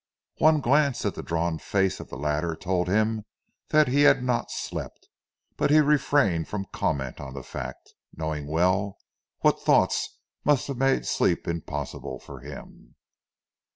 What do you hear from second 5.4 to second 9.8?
but he refrained from comment on the fact, knowing well what